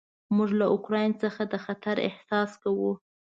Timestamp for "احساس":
2.07-2.51